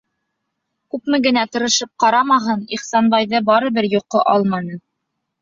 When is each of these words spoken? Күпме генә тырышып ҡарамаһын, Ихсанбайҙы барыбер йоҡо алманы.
Күпме 0.93 1.19
генә 1.27 1.43
тырышып 1.55 1.91
ҡарамаһын, 2.05 2.65
Ихсанбайҙы 2.79 3.43
барыбер 3.53 3.91
йоҡо 3.93 4.25
алманы. 4.35 4.81